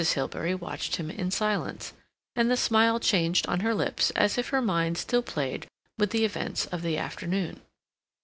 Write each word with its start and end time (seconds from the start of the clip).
Hilbery 0.03 0.55
watched 0.55 0.95
him 0.95 1.11
in 1.11 1.29
silence, 1.29 1.93
and 2.35 2.49
the 2.49 2.57
smile 2.57 2.99
changed 2.99 3.45
on 3.45 3.59
her 3.59 3.75
lips 3.75 4.09
as 4.15 4.35
if 4.35 4.49
her 4.49 4.59
mind 4.59 4.97
still 4.97 5.21
played 5.21 5.67
with 5.99 6.09
the 6.09 6.25
events 6.25 6.65
of 6.65 6.81
the 6.81 6.97
afternoon. 6.97 7.61